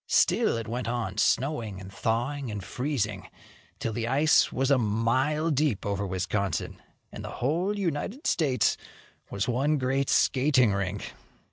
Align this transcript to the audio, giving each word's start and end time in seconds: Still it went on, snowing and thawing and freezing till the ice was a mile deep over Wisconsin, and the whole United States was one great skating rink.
Still 0.07 0.57
it 0.57 0.67
went 0.67 0.87
on, 0.87 1.19
snowing 1.19 1.79
and 1.79 1.93
thawing 1.93 2.49
and 2.49 2.63
freezing 2.63 3.29
till 3.77 3.93
the 3.93 4.07
ice 4.07 4.51
was 4.51 4.71
a 4.71 4.79
mile 4.79 5.51
deep 5.51 5.85
over 5.85 6.07
Wisconsin, 6.07 6.81
and 7.11 7.23
the 7.23 7.33
whole 7.37 7.77
United 7.77 8.25
States 8.25 8.77
was 9.29 9.47
one 9.47 9.77
great 9.77 10.09
skating 10.09 10.73
rink. 10.73 11.13